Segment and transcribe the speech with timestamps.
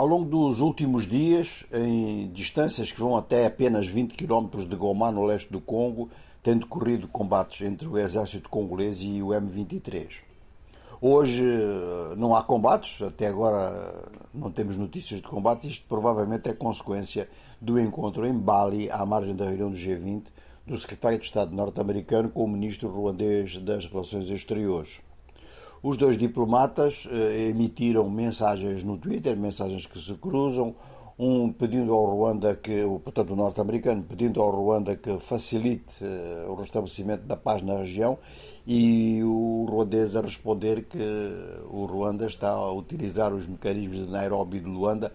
[0.00, 5.12] Ao longo dos últimos dias, em distâncias que vão até apenas 20 km de Goma,
[5.12, 6.08] no leste do Congo,
[6.42, 10.22] têm decorrido combates entre o exército congolês e o M23.
[11.02, 15.70] Hoje eh, não há combates, até agora não temos notícias de combates.
[15.70, 17.28] Isto provavelmente é consequência
[17.60, 20.22] do encontro em Bali, à margem da reunião do G20,
[20.66, 25.02] do secretário de Estado norte-americano com o ministro ruandês das Relações Exteriores.
[25.82, 30.74] Os dois diplomatas eh, emitiram mensagens no Twitter, mensagens que se cruzam,
[31.18, 36.54] um pedindo ao Ruanda que, portanto, o norte-americano pedindo ao Ruanda que facilite eh, o
[36.54, 38.18] restabelecimento da paz na região
[38.66, 40.98] e o ruandês a responder que
[41.70, 45.10] o Ruanda está a utilizar os mecanismos de Nairobi e de Luanda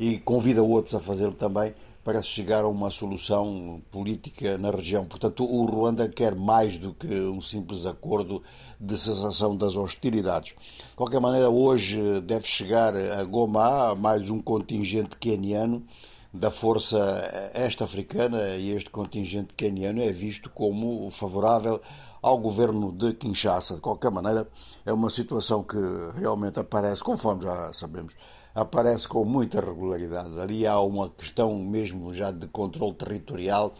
[0.00, 1.72] e convida outros a fazê-lo também
[2.04, 5.04] para chegar a uma solução política na região.
[5.04, 8.42] Portanto, o Ruanda quer mais do que um simples acordo
[8.80, 10.54] de cessação das hostilidades.
[10.90, 15.84] De qualquer maneira, hoje deve chegar a Goma mais um contingente queniano
[16.32, 21.80] da força este-africana e este contingente queniano é visto como favorável
[22.22, 23.76] ao governo de Kinshasa.
[23.76, 24.48] De qualquer maneira,
[24.84, 25.78] é uma situação que
[26.16, 28.14] realmente aparece, conforme já sabemos,
[28.54, 30.38] aparece com muita regularidade.
[30.38, 33.74] Ali há uma questão mesmo já de controle territorial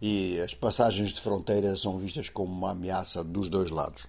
[0.00, 4.06] e as passagens de fronteira são vistas como uma ameaça dos dois lados.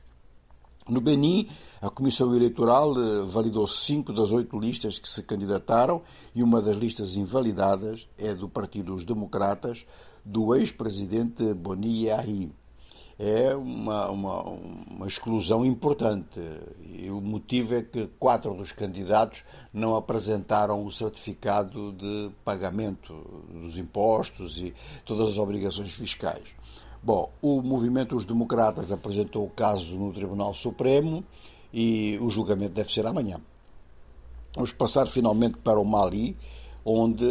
[0.88, 1.50] No Benin,
[1.82, 6.02] a Comissão Eleitoral eh, validou cinco das oito listas que se candidataram
[6.36, 9.86] e uma das listas invalidadas é do Partido dos Democratas,
[10.24, 12.52] do ex-presidente Boni Yahi
[13.18, 16.40] é uma, uma, uma exclusão importante.
[16.84, 23.14] E o motivo é que quatro dos candidatos não apresentaram o certificado de pagamento
[23.50, 24.74] dos impostos e
[25.06, 26.56] todas as obrigações fiscais.
[27.02, 31.24] Bom, o movimento Os Democratas apresentou o caso no Tribunal Supremo
[31.72, 33.40] e o julgamento deve ser amanhã.
[34.56, 36.36] Vamos passar finalmente para o Mali,
[36.84, 37.26] onde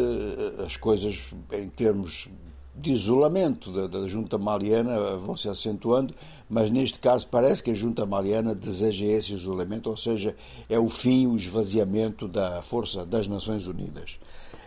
[0.64, 1.18] as coisas,
[1.52, 2.28] em termos
[2.76, 6.14] de isolamento da, da, junta maliana vão se acentuando,
[6.48, 10.34] mas neste caso parece que a junta maliana deseja esse isolamento, ou seja,
[10.68, 14.18] é o fim, o esvaziamento da força das Nações Unidas.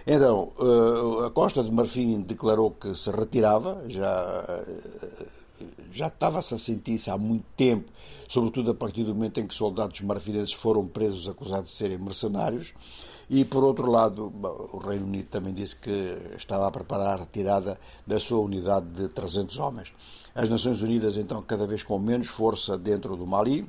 [0.09, 5.16] Então, eh, a Costa de Marfim declarou que se retirava, já, eh,
[5.97, 7.91] já estava-se a sentir-se há muito tempo,
[8.27, 12.73] sobretudo a partir do momento em que soldados marfinenses foram presos acusados de serem mercenários,
[13.29, 14.31] e, por outro lado,
[14.71, 19.09] o Reino Unido também disse que estava a preparar a retirada da sua unidade de
[19.09, 19.91] 300 homens.
[20.33, 23.67] As Nações Unidas, então, cada vez com menos força dentro do Mali,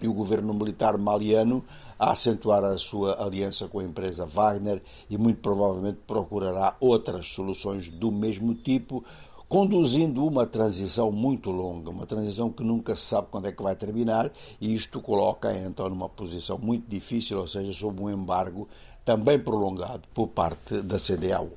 [0.00, 1.64] e o governo militar maliano
[1.98, 7.88] a acentuar a sua aliança com a empresa Wagner e muito provavelmente procurará outras soluções
[7.88, 9.04] do mesmo tipo,
[9.48, 13.76] conduzindo uma transição muito longa, uma transição que nunca se sabe quando é que vai
[13.76, 18.68] terminar, e isto coloca então numa posição muito difícil, ou seja, sob um embargo
[19.04, 21.50] também prolongado por parte da CDAO.